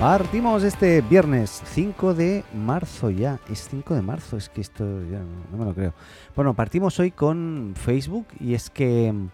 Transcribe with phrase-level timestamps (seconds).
[0.00, 3.38] Partimos este viernes 5 de marzo ya.
[3.50, 5.92] Es 5 de marzo, es que esto ya no, no me lo creo.
[6.34, 9.28] Bueno, partimos hoy con Facebook y es que mm,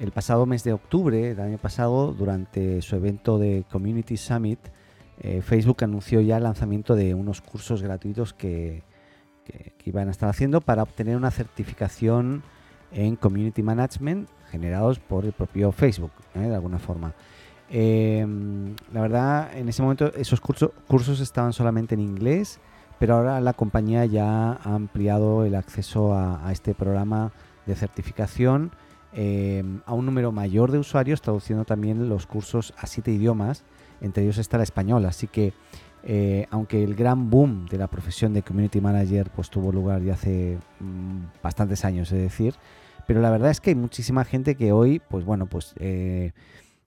[0.00, 4.58] el pasado mes de octubre del año pasado, durante su evento de Community Summit,
[5.22, 8.82] eh, Facebook anunció ya el lanzamiento de unos cursos gratuitos que,
[9.46, 12.42] que- que iban a estar haciendo para obtener una certificación
[12.92, 16.40] en Community Management generados por el propio Facebook, ¿eh?
[16.40, 17.14] de alguna forma.
[17.74, 18.26] Eh,
[18.92, 22.60] la verdad, en ese momento esos curso- cursos estaban solamente en inglés,
[22.98, 27.32] pero ahora la compañía ya ha ampliado el acceso a, este programa
[27.64, 28.72] de certificación
[29.14, 33.64] eh, a un número mayor de usuarios, traduciendo también los cursos a siete idiomas,
[34.02, 35.06] entre ellos está el español.
[35.06, 35.54] Así que,
[36.04, 40.12] eh, aunque el gran boom de la profesión de Community Manager pues, tuvo lugar ya
[40.12, 42.54] hace mm, bastantes años, es decir,
[43.06, 46.32] pero la verdad es que hay muchísima gente que hoy, pues bueno, pues eh,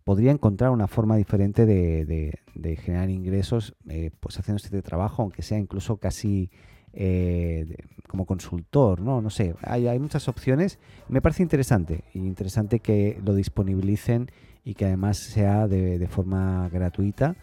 [0.06, 2.40] podría encontrar una forma diferente de,
[2.78, 6.52] generar ingresos eh, pues haciendo este trabajo, aunque sea incluso casi
[6.94, 7.76] eh,
[8.08, 9.20] como consultor, ¿no?
[9.20, 10.78] No sé, hay, hay muchas opciones.
[11.10, 14.30] Me parece interesante, interesante que lo disponibilicen
[14.64, 17.36] y que además sea de, forma gratuita.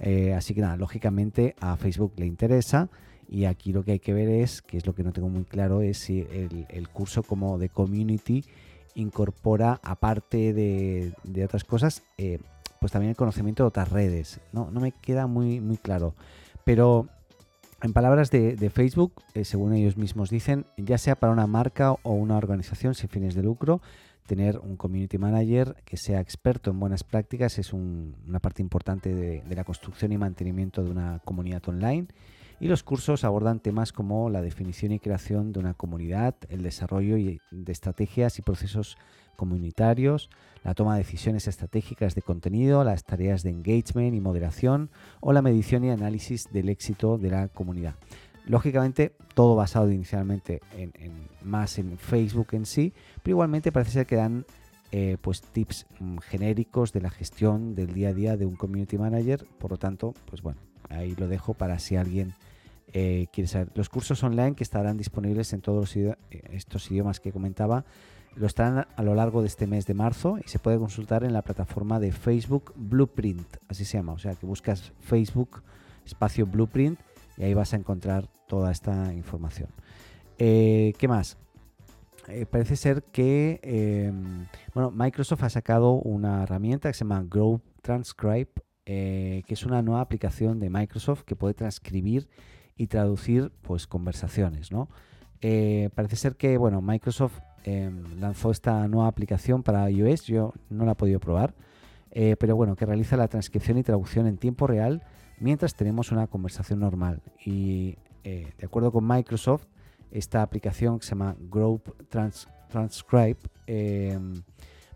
[0.00, 2.88] Eh, así que nada, lógicamente a Facebook le interesa
[3.28, 5.44] y aquí lo que hay que ver es, que es lo que no tengo muy
[5.44, 6.24] claro, es si
[6.68, 8.44] el curso como de community
[8.94, 11.12] incorpora, aparte de,
[11.44, 12.38] otras cosas, eh,
[12.80, 14.40] pues también el conocimiento de otras redes.
[14.52, 16.14] No, no me queda muy, muy claro.
[16.64, 17.08] Pero
[17.82, 22.12] en palabras de, Facebook, eh, según ellos mismos dicen, ya sea para una marca o
[22.12, 23.80] una organización sin fines de lucro,
[24.26, 29.14] tener un community manager que sea experto en buenas prácticas es un- una parte importante
[29.14, 32.06] de la construcción y mantenimiento de una comunidad online.
[32.64, 37.16] Y los cursos abordan temas como la definición y creación de una comunidad, el desarrollo
[37.16, 38.96] de estrategias y procesos
[39.36, 40.30] comunitarios,
[40.64, 44.88] la toma de decisiones estratégicas de contenido, las tareas de engagement y moderación
[45.20, 47.96] o la medición y análisis del éxito de la comunidad.
[48.46, 54.06] Lógicamente, todo basado inicialmente en, en- más en Facebook en sí, pero igualmente parece ser
[54.06, 54.46] que dan
[54.90, 58.96] eh, pues tips mm, genéricos de la gestión del día a día de un community
[58.96, 59.44] manager.
[59.58, 62.32] Por lo tanto, pues bueno, ahí lo dejo para si alguien
[62.92, 63.70] eh, quiere saber.
[63.74, 66.16] Los cursos online que estarán disponibles en todos los eh,
[66.50, 67.84] estos idiomas que comentaba
[68.36, 71.32] lo estarán a lo largo de este mes de marzo y se puede consultar en
[71.32, 74.12] la plataforma de Facebook Blueprint, así se llama.
[74.12, 75.62] O sea que buscas Facebook
[76.04, 76.98] espacio Blueprint
[77.36, 79.68] y ahí vas a encontrar toda esta información.
[80.38, 81.38] Eh, ¿Qué más?
[82.50, 84.10] Parece ser que eh,
[84.72, 88.50] bueno, Microsoft ha sacado una herramienta que se llama Grow Transcribe,
[88.84, 92.28] que es una nueva aplicación de Microsoft que puede transcribir
[92.76, 94.88] y traducir pues conversaciones, ¿no?
[95.40, 100.84] Eh, parece ser que bueno, Microsoft eh, lanzó esta nueva aplicación para iOS, yo no
[100.84, 101.54] la he podido probar,
[102.10, 105.02] eh, pero bueno, que realiza la transcripción y traducción en tiempo real
[105.38, 107.22] mientras tenemos una conversación normal.
[107.44, 109.66] Y de acuerdo con Microsoft,
[110.10, 113.36] esta aplicación que se llama Grow Trans- Transcribe,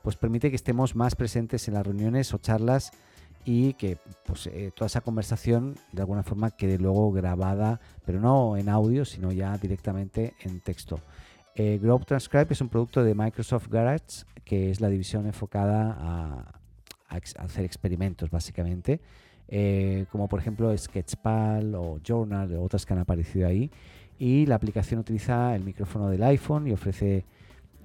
[0.02, 2.90] pues permite que estemos más presentes en las reuniones o charlas
[3.44, 8.56] y que pues, eh, toda esa conversación de alguna forma quede luego grabada, pero no
[8.56, 11.00] en audio, sino ya directamente en texto.
[11.54, 16.60] Eh, Grow Transcribe es un producto de Microsoft Garage, que es la división enfocada a,
[17.08, 19.00] a ex- a hacer experimentos, básicamente,
[19.48, 23.70] eh, como por ejemplo Sketchpal o Journal otras que han aparecido ahí.
[24.18, 27.24] Y la aplicación utiliza el micrófono del iPhone y ofrece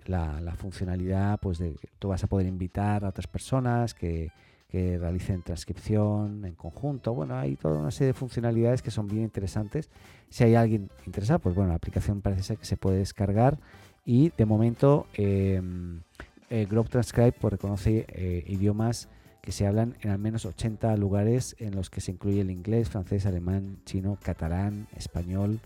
[0.06, 4.32] la, la funcionalidad pues de que tú vas a poder invitar a otras personas que,
[4.73, 7.14] que realicen transcripción en conjunto.
[7.14, 9.91] Bueno, hay toda una serie de funcionalidades que son bien interesantes.
[10.29, 13.59] Si hay alguien interesado, pues bueno, la aplicación parece ser que se puede descargar
[14.03, 15.61] y de momento eh,
[16.49, 19.09] eh, Grok Transcribe pues, reconoce eh, idiomas
[19.43, 22.90] que se hablan en al menos 80 lugares en los que se incluye el inglés,
[22.90, 25.59] francés, alemán, chino, catalán, español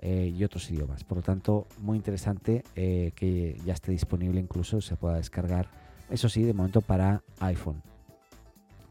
[0.00, 1.02] eh, y otros idiomas.
[1.02, 5.70] Por lo tanto, muy interesante eh, que ya esté disponible, incluso se pueda descargar,
[6.10, 7.93] eso sí, de momento para iPhone.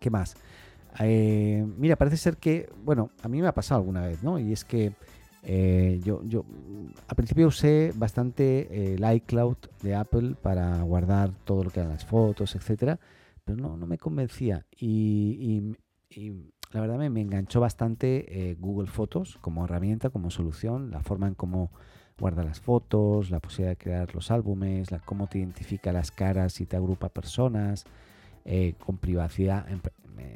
[0.04, 0.36] ¿Qué más?
[1.00, 4.38] Eh, mira, parece ser que, bueno, a mí me ha pasado alguna vez, ¿no?
[4.38, 4.92] Y es que
[5.44, 6.44] eh, yo, yo
[7.08, 11.94] al principio usé bastante eh, el iCloud de Apple para guardar todo lo que eran
[11.94, 13.00] las fotos, etcétera.
[13.46, 14.66] pero no, no me convencía.
[14.78, 15.74] Y,
[16.74, 21.30] la verdad me, me enganchó bastante eh, Google Fotos como herramienta, como solución, la forma
[21.30, 21.72] en cómo
[22.20, 26.60] guarda las fotos, la posibilidad de crear los álbumes, la, cómo te identifica las caras
[26.60, 27.86] y te agrupa personas,
[28.46, 29.66] eh, con privacidad,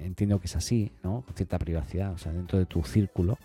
[0.02, 1.24] entiendo que es así, ¿no?
[1.26, 3.38] Con cierta privacidad, o sea, dentro de tu círculo.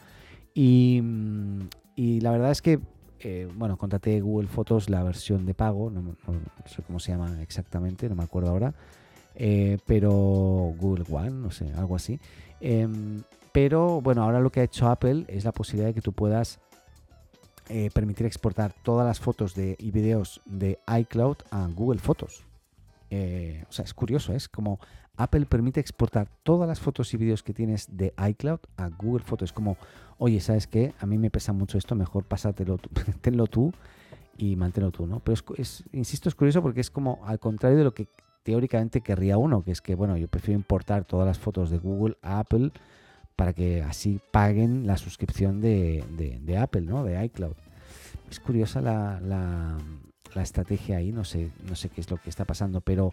[0.55, 2.79] Y, mm, la verdad es que,
[3.21, 6.15] eh, bueno, contraté Google Fotos la versión de pago, no,
[6.67, 8.73] sé cómo se llama exactamente, no me acuerdo ahora,
[9.35, 10.13] eh, pero
[10.79, 12.21] Google One, no sé, algo así.
[12.61, 16.13] Em, pero bueno, ahora lo que ha hecho Apple es la posibilidad de que tú
[16.13, 16.61] puedas
[17.95, 22.45] permitir exportar todas las fotos de, y videos de iCloud a Google Fotos.
[23.15, 24.81] Eh, o sea, es curioso, es como
[25.19, 29.51] Apple permite exportar todas las fotos y vídeos que tienes de iCloud a Google Fotos.
[29.51, 29.77] Es como,
[30.17, 30.95] oye, ¿sabes qué?
[30.99, 32.89] A mí me pesa mucho esto, mejor pásatelo tú,
[33.21, 33.71] tenlo tú
[34.39, 35.21] y manténlo tú, ¿no?
[35.21, 38.09] Pero es, insisto, es curioso porque es como al contrario de lo que
[38.45, 42.17] teóricamente querría uno, que es que, bueno, yo prefiero importar todas las fotos de Google
[42.23, 42.73] a Apple
[43.37, 47.05] para que así paguen la suscripción de, Apple, ¿no?
[47.05, 47.57] De iCloud.
[48.31, 49.77] Es curiosa la,
[50.41, 53.13] estrategia ahí, no sé, no sé qué es lo que está pasando, pero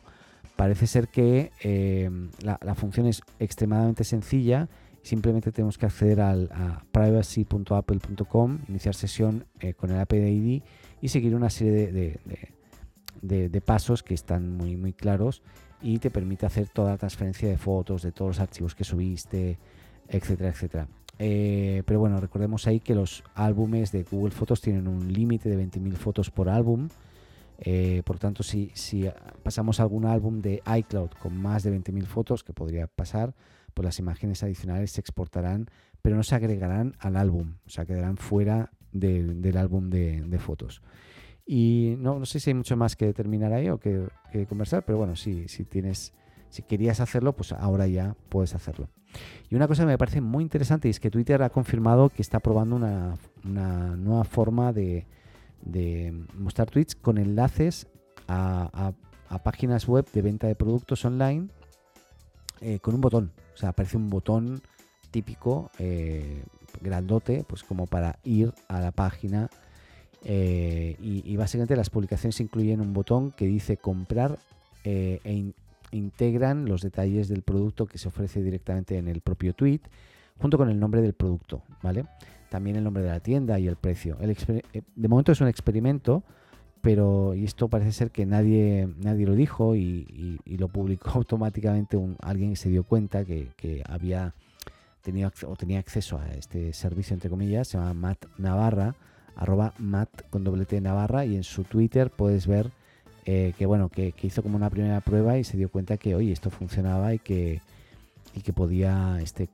[0.55, 2.09] parece ser que eh,
[2.41, 4.69] la, función es extremadamente sencilla.
[5.01, 10.61] Simplemente tenemos que acceder al, a privacy.apple.com, iniciar sesión eh, con el Apple ID
[11.01, 12.19] y seguir una serie de,
[13.21, 15.41] de, pasos que están muy, muy claros
[15.81, 19.57] y te permite hacer toda la transferencia de fotos, de todos los archivos que subiste,
[20.07, 20.87] etcétera, etcétera.
[21.21, 25.61] Eh, pero bueno, recordemos ahí que los álbumes de Google Fotos tienen un límite de
[25.61, 26.87] 20.000 fotos por álbum.
[27.61, 29.09] Eh, por tanto, si, si,
[29.43, 33.35] pasamos algún álbum de iCloud con más de 20.000 fotos, que podría pasar,
[33.73, 35.69] pues las imágenes adicionales se exportarán,
[36.01, 40.81] pero no se agregarán al álbum, o sea, quedarán fuera del álbum de, fotos.
[41.45, 44.97] Y no, sé si hay mucho más que determinar ahí o que, que conversar, pero
[44.97, 46.13] bueno, si, si tienes,
[46.49, 48.89] si querías hacerlo, pues ahora ya puedes hacerlo.
[49.49, 52.39] Y una cosa que me parece muy interesante es que Twitter ha confirmado que está
[52.39, 55.05] probando una, nueva forma de,
[56.35, 57.87] mostrar tweets con enlaces
[58.27, 58.93] a,
[59.43, 61.49] páginas web de venta de productos online
[62.61, 63.31] eh, con un botón.
[63.53, 64.61] O sea, aparece un botón
[65.11, 66.43] típico, eh,
[66.81, 69.49] grandote, pues como para ir a la página.
[70.23, 74.37] Eh, y, básicamente las publicaciones incluyen un botón que dice comprar
[74.83, 75.53] e,
[75.91, 79.81] integran los detalles del producto que se ofrece directamente en el propio tweet,
[80.39, 82.05] junto con el nombre del producto, ¿vale?
[82.49, 84.17] También el nombre de la tienda y el precio.
[84.21, 86.23] Eh, de momento es un experimento,
[86.81, 92.17] pero y esto parece ser que nadie, nadie lo dijo y, lo publicó automáticamente un,
[92.21, 94.33] alguien se dio cuenta que, había
[95.01, 98.95] tenido o tenía acceso a este servicio entre comillas, se llama Matt Navarra,
[99.35, 102.71] arroba Matt con doble T Navarra y en su Twitter puedes ver
[103.25, 106.31] eh, que bueno, que, hizo como una primera prueba y se dio cuenta que, oye,
[106.31, 107.61] esto funcionaba y que,
[108.35, 109.49] y que podía este,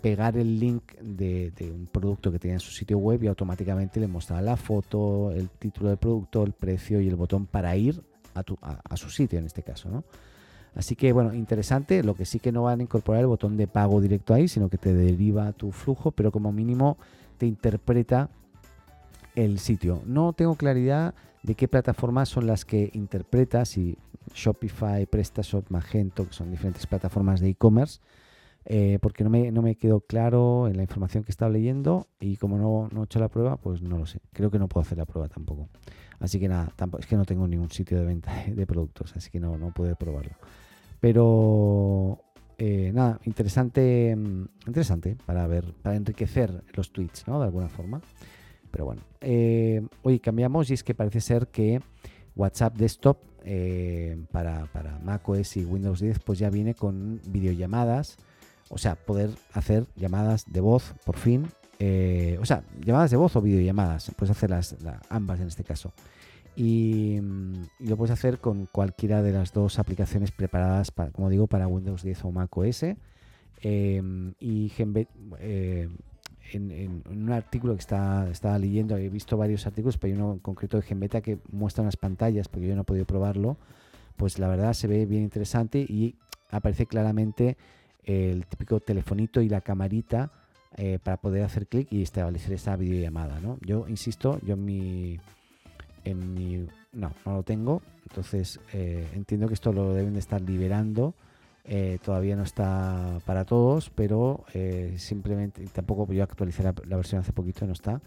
[0.00, 4.06] pegar el link de, un producto que tenía en su sitio web y automáticamente le
[4.06, 8.02] mostraba la foto, el título del producto, el precio y el botón para ir
[8.34, 10.04] a, tu, a, su sitio en este caso, ¿no?
[10.74, 12.04] Así que bueno, interesante.
[12.04, 14.68] Lo que sí que no van a incorporar el botón de pago directo ahí, sino
[14.68, 16.98] que te deriva tu flujo, pero como mínimo
[17.36, 18.28] te interpreta
[19.34, 20.02] el sitio.
[20.06, 23.96] No tengo claridad de qué plataformas son las que interpretas, si
[24.34, 28.00] Shopify, PrestaShop, Magento, que son diferentes plataformas de e-commerce,
[28.64, 32.36] eh, porque no me, no me quedó claro en la información que estaba leyendo y
[32.36, 34.20] como no, no he hecho la prueba, pues no lo sé.
[34.32, 35.68] Creo que no puedo hacer la prueba tampoco.
[36.20, 39.30] Así que nada, tampoco, es que no tengo ningún sitio de venta de productos, así
[39.30, 40.32] que no, no puedo probarlo.
[41.00, 42.20] Pero
[42.58, 47.38] eh, nada, interesante, mm, interesante para ver, para enriquecer los tweets, ¿no?
[47.38, 48.00] De alguna forma.
[48.70, 51.80] Pero bueno, eh, hoy cambiamos y es que parece ser que
[52.36, 58.16] WhatsApp Desktop eh, para, para macOS y Windows 10 pues ya viene con videollamadas,
[58.68, 61.46] o sea, poder hacer llamadas de voz por fin,
[61.78, 64.76] eh, o sea, llamadas de voz o videollamadas, puedes hacerlas
[65.08, 65.92] ambas en este caso.
[66.56, 67.20] Y,
[67.78, 72.02] lo puedes hacer con cualquiera de las dos aplicaciones preparadas, para, como digo, para Windows
[72.02, 72.84] 10 o macOS.
[73.62, 74.68] y
[76.52, 80.76] en, un artículo que estaba leyendo, he visto varios artículos, pero hay uno en concreto
[80.76, 83.56] de Genbeta que muestra unas pantallas, porque yo no he podido probarlo,
[84.16, 86.16] pues la verdad se ve bien interesante y
[86.50, 87.56] aparece claramente
[88.04, 90.30] el típico telefonito y la camarita
[90.76, 93.40] eh, para poder hacer clic y establecer esa videollamada.
[93.40, 93.58] ¿no?
[93.60, 95.20] Yo insisto, yo en mi,
[96.04, 100.40] en mi no, no lo tengo, entonces eh, entiendo que esto lo deben de estar
[100.40, 101.14] liberando
[101.70, 107.34] eh, todavía no está para todos, pero eh, simplemente tampoco yo actualicé la, versión hace
[107.34, 108.00] poquito, no está.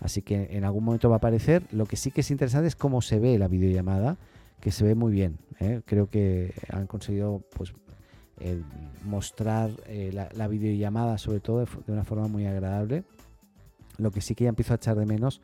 [0.00, 1.62] Así que en algún momento va a aparecer.
[1.70, 4.16] Lo que sí que es interesante es cómo se ve la videollamada,
[4.60, 5.38] que se ve muy bien.
[5.60, 5.82] ¿eh?
[5.84, 7.72] Creo que han conseguido pues
[9.04, 9.70] mostrar
[10.34, 13.04] la, videollamada sobre todo de, una forma muy agradable.
[13.96, 15.40] Lo que sí que ya empiezo a echar de menos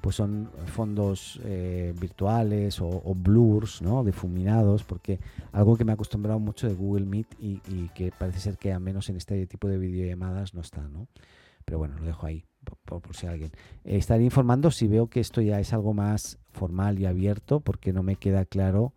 [0.00, 4.02] pues son fondos eh, virtuales o, blurs, ¿no?
[4.04, 5.20] difuminados, porque
[5.52, 8.80] algo que me ha acostumbrado mucho de Google Meet y, que parece ser que al
[8.80, 11.08] menos en este tipo de videollamadas no está, ¿no?
[11.64, 12.44] Pero bueno, lo dejo ahí
[12.84, 13.52] por, si alguien.
[13.84, 18.02] estaré informando si veo que esto ya es algo más formal y abierto, porque no
[18.02, 18.92] me queda claro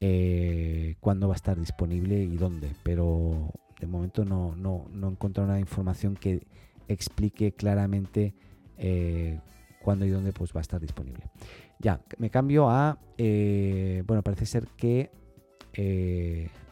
[0.00, 2.70] eh, cuándo va a estar disponible y dónde.
[2.82, 6.46] Pero de momento no, no, no he una información que
[6.88, 8.34] explique claramente
[8.78, 9.40] eh,
[9.86, 11.30] cuándo y dónde pues, va a estar disponible.
[11.78, 12.98] Ya, me cambio a.
[13.16, 15.10] Eh, bueno, parece ser que.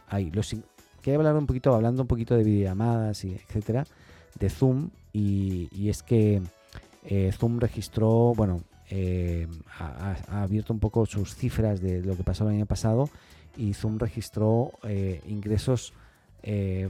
[0.07, 0.55] hay los,
[1.01, 3.85] quería hablar un poquito, hablando un poquito de videollamadas y etcétera,
[4.37, 4.89] de Zoom.
[5.13, 6.41] Y, y es que
[7.31, 9.47] Zoom registró, bueno, eh,
[9.79, 13.09] ha, abierto un poco sus cifras de lo que pasó el año pasado
[13.57, 15.93] y Zoom registró eh, ingresos
[16.43, 16.89] eh,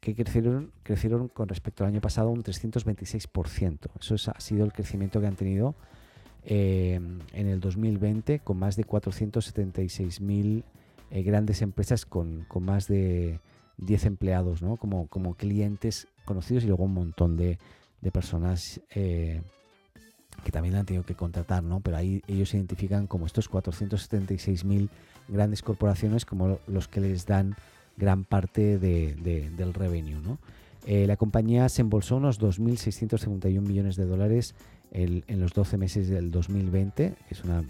[0.00, 3.90] que crecieron, crecieron con respecto al año pasado un 326%.
[4.00, 5.74] Eso ha sido el crecimiento que han tenido
[6.42, 10.64] en el 2020 con más de 476.000
[11.10, 13.40] grandes empresas con, más de
[13.76, 14.76] 10 empleados ¿no?
[14.76, 17.58] como, como clientes conocidos y luego un montón de,
[18.00, 18.80] de personas
[20.42, 21.80] que también han tenido que contratar, ¿no?
[21.80, 24.88] Pero ahí ellos se identifican como estos 476.000
[25.28, 27.56] grandes corporaciones como los que les dan
[28.00, 30.38] gran parte del revenue, ¿no?
[30.86, 34.54] Eh, la compañía se embolsó unos 2.651 millones de dólares
[34.92, 37.62] en los 12 meses del 2020, es una,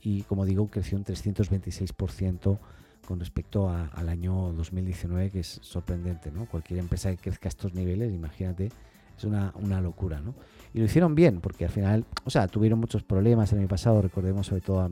[0.00, 2.58] y como digo, creció un 326%
[3.06, 6.46] con respecto al año 2019, que es sorprendente, ¿no?
[6.46, 8.70] Cualquier empresa que crezca a estos niveles, imagínate,
[9.18, 10.34] es una, una locura, ¿no?
[10.72, 14.00] Y lo hicieron bien, porque al final, o sea, tuvieron muchos problemas el año pasado,
[14.00, 14.90] recordemos sobre todo a,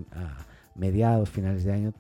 [0.75, 1.93] mediados, finales de año,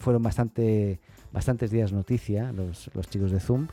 [0.00, 0.98] fueron bastante,
[1.32, 3.68] bastantes días noticia los, los chicos de Zoom,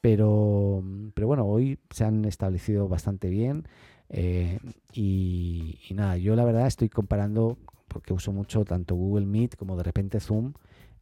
[0.00, 0.82] pero,
[1.14, 3.66] pero bueno, hoy se han establecido bastante bien.
[4.08, 4.58] Eh,
[4.92, 7.56] y, nada, yo la verdad estoy comparando,
[7.88, 10.52] porque uso mucho tanto Google Meet como de repente Zoom,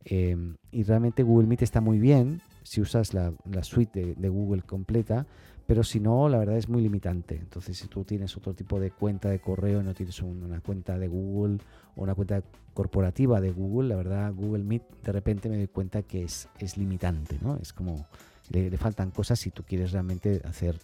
[0.04, 0.36] eh,
[0.70, 3.32] y realmente Google Meet está muy bien si usas la,
[3.62, 5.26] suite de, Google completa,
[5.70, 7.36] pero si no, la verdad es muy limitante.
[7.36, 11.06] Entonces, si tú tienes otro tipo de cuenta de correo, no tienes una cuenta de
[11.06, 11.58] Google
[11.94, 12.42] o una cuenta
[12.74, 16.76] corporativa de Google, la verdad, Google Meet de repente me doy cuenta que es, es
[16.76, 17.56] limitante, ¿no?
[17.62, 18.04] Es como,
[18.48, 20.76] le, faltan cosas si tú quieres realmente hacer,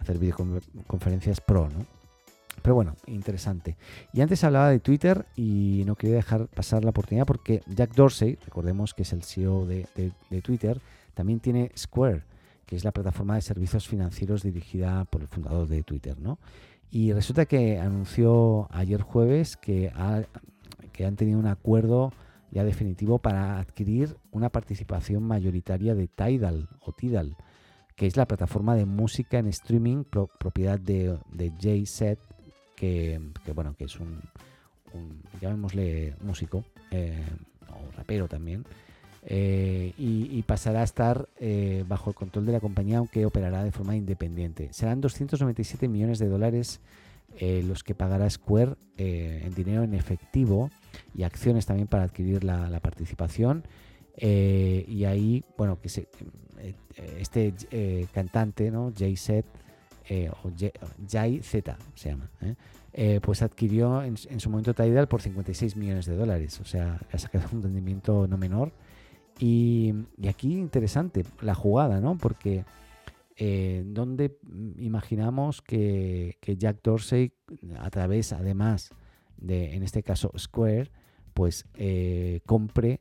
[0.00, 1.86] hacer videoconferencias pro, ¿no?
[2.62, 3.76] Pero bueno, interesante.
[4.12, 8.40] Y antes hablaba de Twitter y no quería dejar pasar la oportunidad porque Jack Dorsey,
[8.44, 10.80] recordemos que es el CEO de, de Twitter,
[11.14, 12.24] también tiene Square
[12.70, 16.38] que es la plataforma de servicios financieros dirigida por el fundador de Twitter, ¿no?
[16.92, 19.92] Y resulta que anunció ayer jueves que,
[20.92, 22.12] que han tenido un acuerdo
[22.52, 27.36] ya definitivo para adquirir una participación mayoritaria de Tidal o Tidal,
[27.96, 32.20] que es la plataforma de música en streaming propiedad de, de Jay Set,
[32.76, 33.20] que,
[33.52, 34.22] bueno, que es un,
[35.40, 37.26] llamémosle músico eh,
[37.68, 38.64] o rapero también,
[39.22, 43.70] eh, y, pasará a estar eh, bajo el control de la compañía, aunque operará de
[43.70, 44.72] forma independiente.
[44.72, 46.80] Serán 297 millones de dólares
[47.38, 50.70] eh, los que pagará Square en dinero en efectivo
[51.14, 53.64] y acciones también para adquirir la, participación.
[54.16, 56.08] y ahí, bueno, que se,
[57.18, 57.54] este
[58.12, 58.92] cantante, ¿no?
[58.96, 59.48] Jay Z,
[60.42, 60.50] o
[61.08, 62.30] Jay Z se llama,
[63.22, 66.58] pues adquirió en, en, su momento Tidal por 56 millones de dólares.
[66.60, 68.72] O sea, ha sacado un rendimiento no menor.
[69.40, 69.94] Y,
[70.28, 72.18] aquí interesante la jugada, ¿no?
[72.18, 72.64] Porque
[73.36, 74.38] eh, donde
[74.76, 77.32] imaginamos que, Jack Dorsey,
[77.78, 78.90] a través, además
[79.38, 80.90] de, en este caso, Square,
[81.32, 83.00] pues eh, compre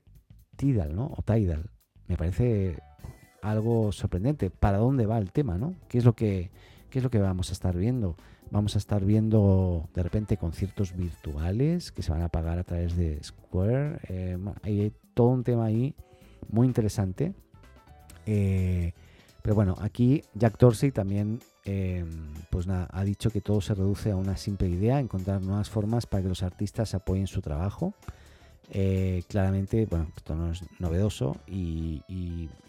[0.55, 1.08] Tidal, ¿no?
[1.08, 1.69] O Tidal.
[2.08, 2.77] Me parece
[3.41, 4.50] algo sorprendente.
[4.50, 5.75] ¿Para dónde va el tema, no?
[5.89, 6.51] ¿Qué es lo que,
[6.89, 8.15] qué es lo que vamos a estar viendo?
[8.50, 12.96] Vamos a estar viendo de repente conciertos virtuales que se van a pagar a través
[12.96, 14.00] de Square.
[14.08, 15.96] Eh, hay todo un tema ahí
[16.50, 17.34] muy interesante.
[18.25, 18.93] Eh,
[19.41, 22.05] pero bueno, aquí Jack Dorsey también eh,
[22.50, 26.24] pues ha dicho que todo se reduce a una simple idea, encontrar nuevas formas para
[26.24, 27.93] que los artistas apoyen su trabajo.
[28.72, 32.03] Eh, claramente, bueno, esto no es novedoso y,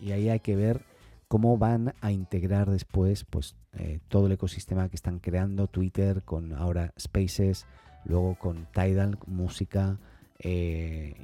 [0.01, 0.81] ahí hay que ver
[1.29, 3.55] cómo van a integrar después pues,
[4.09, 7.67] todo el ecosistema que están creando Twitter con ahora Spaces,
[8.05, 9.99] luego con Tidal, música,
[10.43, 11.15] eh,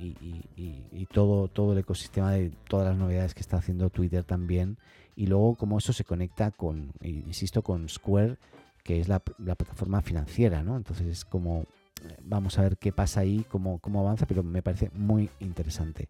[0.93, 4.77] y, todo, todo el ecosistema de todas las novedades que está haciendo Twitter también.
[5.15, 8.37] Y luego cómo eso se conecta con, insisto, con Square,
[8.83, 10.77] que es la, plataforma financiera, ¿no?
[10.77, 11.65] Entonces es como
[12.23, 16.09] vamos a ver qué pasa ahí, cómo, cómo avanza, pero me parece muy interesante.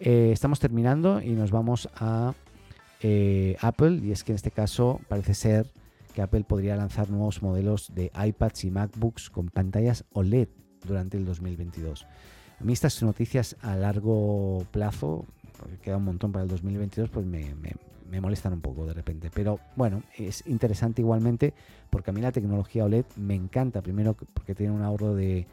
[0.00, 2.34] Eh, estamos terminando y nos vamos a
[3.02, 5.66] eh, Apple y es que en este caso parece ser
[6.12, 10.48] que Apple podría lanzar nuevos modelos de iPads y MacBooks con pantallas OLED
[10.84, 12.06] durante el 2022.
[12.60, 15.24] A mí estas noticias a largo plazo,
[15.58, 17.54] porque queda un montón para el 2022, pues me,
[18.12, 19.30] me molestan un poco de repente.
[19.32, 21.54] Pero bueno, es interesante igualmente
[21.88, 23.80] porque a mí la tecnología OLED me encanta.
[23.80, 25.46] Primero porque tiene un ahorro de,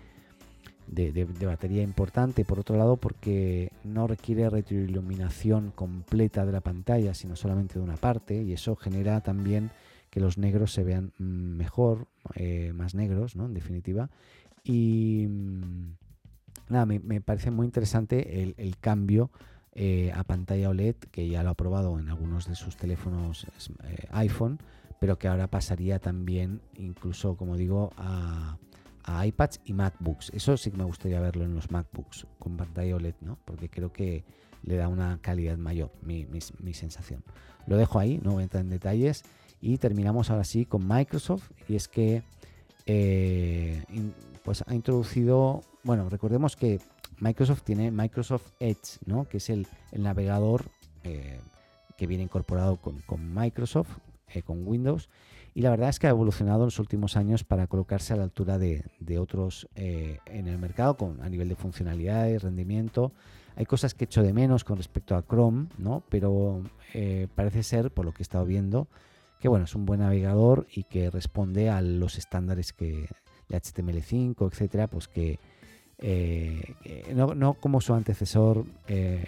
[0.87, 2.43] de, batería importante.
[2.43, 7.95] Por otro lado porque no requiere retroiluminación completa de la pantalla, sino solamente de una
[7.95, 8.43] parte.
[8.43, 9.71] Y eso genera también
[10.09, 13.45] que los negros se vean mejor, eh, más negros, ¿no?
[13.45, 14.09] En definitiva.
[14.63, 15.95] Y mm,
[16.69, 19.31] nada, me, parece muy interesante el, cambio
[19.73, 23.45] eh, a pantalla OLED, que ya lo ha probado en algunos de sus teléfonos
[23.83, 24.59] eh, iPhone,
[24.99, 28.57] pero que ahora pasaría también, incluso como digo, a,
[29.25, 30.31] iPads y MacBooks.
[30.35, 33.39] Eso sí que me gustaría verlo en los MacBooks con pantalla OLED, ¿no?
[33.43, 34.23] Porque creo que
[34.61, 36.27] le da una calidad mayor, mi,
[36.73, 37.23] sensación.
[37.65, 39.23] Lo dejo ahí, no voy a entrar en detalles.
[39.61, 41.51] Y terminamos ahora sí con Microsoft.
[41.67, 42.23] Y es que
[42.91, 43.83] eh,
[44.43, 46.79] pues ha introducido, bueno, recordemos que
[47.19, 49.25] Microsoft tiene Microsoft Edge, ¿no?
[49.25, 50.65] que es el, navegador
[51.03, 51.39] eh,
[51.97, 53.03] que viene incorporado con,
[53.35, 53.89] Microsoft,
[54.33, 55.07] eh, con Windows.
[55.53, 58.23] Y la verdad es que ha evolucionado en los últimos años para colocarse a la
[58.23, 58.83] altura de,
[59.19, 63.11] otros en el mercado con, a nivel de funcionalidades, rendimiento.
[63.55, 66.01] Hay cosas que echo de menos con respecto a Chrome, ¿no?
[66.09, 66.63] pero
[67.35, 68.87] parece ser, por lo que he estado viendo,
[69.39, 73.07] que bueno, es un buen navegador y que responde a los estándares que,
[73.47, 75.39] de HTML5, etcétera, pues que,
[75.97, 76.75] eh,
[77.13, 79.25] no, como su antecesor eh,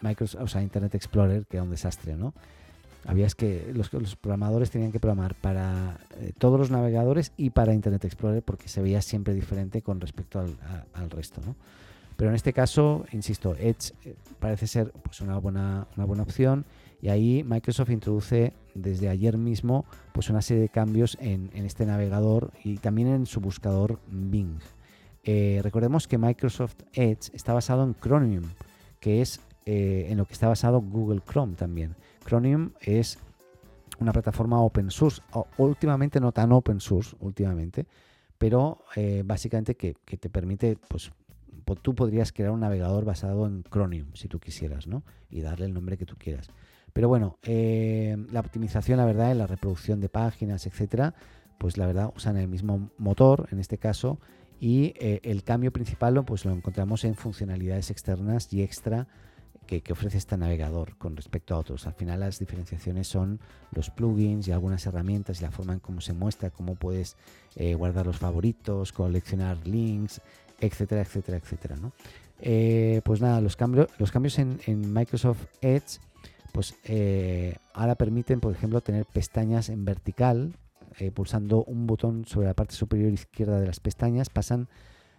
[0.00, 2.34] Microsoft, o sea, Internet Explorer, que era un desastre, ¿no?
[3.06, 8.04] Habías que los, programadores tenían que programar para eh, todos los navegadores y para Internet
[8.04, 11.54] Explorer porque se veía siempre diferente con respecto al, resto, ¿no?
[12.16, 13.94] Pero en este caso, insisto, Edge
[14.38, 16.66] parece ser pues, una, buena, una buena opción
[17.02, 22.52] y ahí Microsoft introduce desde ayer mismo pues, una serie de cambios en, este navegador
[22.62, 24.58] y también en su buscador Bing.
[25.24, 28.44] Eh, recordemos que Microsoft Edge está basado en Chromium,
[29.00, 31.94] que es eh, en lo que está basado Google Chrome también.
[32.24, 33.18] Chromium es
[33.98, 35.22] una plataforma open source,
[35.58, 37.86] últimamente no tan open source, últimamente,
[38.38, 41.10] pero eh, básicamente que, te permite, pues
[41.82, 45.02] tú podrías crear un navegador basado en Chromium, si tú quisieras, ¿no?
[45.28, 46.48] Y darle el nombre que tú quieras.
[46.92, 51.14] Pero bueno, la optimización, la verdad, en la reproducción de páginas, etcétera,
[51.60, 54.18] pues la verdad usan el mismo motor, en este caso,
[54.60, 59.06] y eh, el cambio principal pues, lo encontramos en funcionalidades externas y extra
[59.66, 61.86] que, ofrece este navegador con respecto a otros.
[61.86, 63.40] Al final las diferenciaciones son
[63.72, 67.16] los plugins y algunas herramientas y la forma en cómo se muestra, cómo puedes
[67.56, 70.22] eh, guardar los favoritos, coleccionar links,
[70.60, 71.76] etcétera, etcétera, etcétera.
[72.40, 76.00] Eh, pues nada, los, cambios, los cambios en Microsoft Edge
[76.52, 76.74] pues
[77.74, 80.54] ahora permiten, por ejemplo, tener pestañas en vertical
[80.98, 84.68] eh, pulsando un botón sobre la parte superior izquierda de las pestañas, pasan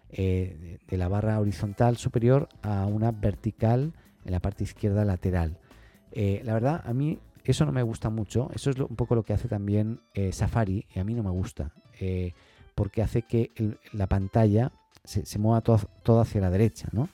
[0.10, 3.94] eh, de la barra horizontal superior a una vertical
[4.26, 5.58] en la parte izquierda lateral.
[6.12, 8.52] Eh, la verdad, a mí eso no me gusta mucho.
[8.54, 11.72] Eso es un poco lo que hace también Safari y a mí no me gusta.
[12.76, 13.52] porque hace que
[13.94, 14.72] la pantalla
[15.04, 17.10] se, mueva todo, hacia la derecha, ¿no?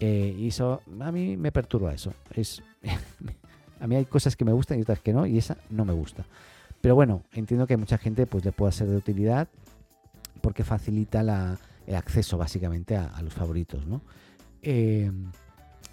[0.00, 2.12] y eso a mí me perturba eso.
[2.34, 2.62] Es,
[3.84, 5.92] a mí hay cosas que me gustan y otras que no, y esa no me
[5.92, 6.24] gusta.
[6.80, 9.46] Pero bueno, entiendo que a mucha gente pues, le pueda ser de utilidad
[10.40, 11.20] porque facilita
[11.86, 13.86] el acceso básicamente a, los favoritos.
[13.86, 14.00] ¿no?
[14.62, 15.12] Eh,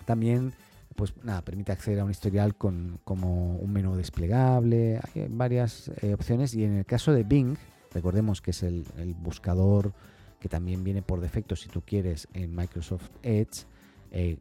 [0.06, 0.54] también
[0.96, 6.14] pues nada, permite acceder a un historial con como un menú desplegable, hay varias eh,
[6.14, 7.58] opciones y en el caso de Bing,
[7.94, 8.86] recordemos que es el,
[9.20, 9.92] buscador
[10.40, 13.66] que también viene por defecto si tú quieres en Microsoft Edge,
[14.12, 14.38] eh,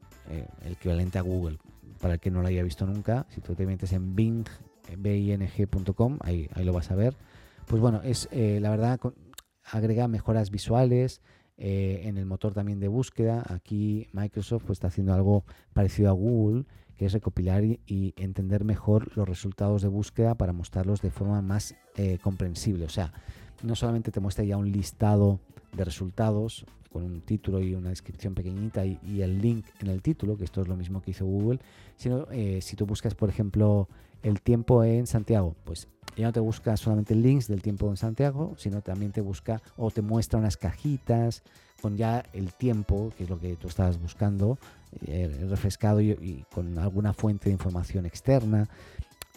[0.64, 1.58] el equivalente a Google,
[2.00, 4.46] para el que no lo haya visto nunca, si tú te metes en Bing
[4.96, 7.14] bing.com, ahí, lo vas a ver.
[7.66, 8.98] Pues bueno, es eh, la verdad,
[9.64, 11.20] agrega mejoras visuales
[11.56, 13.44] eh, en el motor también de búsqueda.
[13.48, 16.64] Aquí Microsoft pues, está haciendo algo parecido a Google,
[16.96, 21.74] que es recopilar y, entender mejor los resultados de búsqueda para mostrarlos de forma más
[21.96, 22.84] eh, comprensible.
[22.84, 23.12] O sea,
[23.62, 25.40] no solamente te muestra ya un listado
[25.76, 30.36] de resultados con un título y una descripción pequeñita y, el link en el título,
[30.36, 31.60] que esto es lo mismo que hizo Google,
[31.96, 32.26] sino
[32.60, 33.88] si tú buscas, por ejemplo,
[34.22, 38.54] el tiempo en Santiago, pues ya no te busca solamente links del tiempo en Santiago,
[38.58, 41.42] sino también te busca o te muestra unas cajitas
[41.80, 44.58] con ya el tiempo, que es lo que tú estabas buscando,
[45.06, 48.68] eh, refrescado y, con alguna fuente de información externa.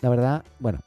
[0.01, 0.79] La verdad, bueno,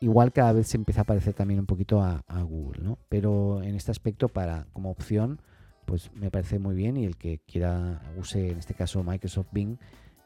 [0.00, 2.98] igual cada vez se empieza a parecer también un poquito a, Google, ¿no?
[3.08, 5.40] Pero en este aspecto, para como opción,
[5.84, 9.78] pues me parece muy bien y el que quiera use en este caso Microsoft Bing,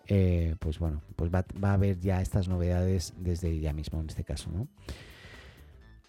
[0.06, 4.24] eh, pues bueno, pues va, a ver ya estas novedades desde ya mismo en este
[4.24, 4.68] caso, ¿no?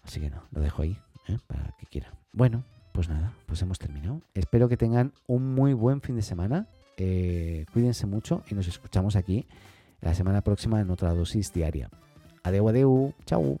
[0.02, 0.96] Así que no, lo dejo ahí,
[1.28, 1.38] ¿eh?
[1.46, 2.12] para que quiera.
[2.32, 4.22] Bueno, pues nada, pues hemos terminado.
[4.34, 6.66] Espero que tengan un muy buen fin de semana.
[6.96, 9.46] Eh, cuídense mucho y nos escuchamos aquí
[10.00, 11.90] la semana próxima en otra dosis diaria.
[12.42, 13.60] Adeu, adeu, chao.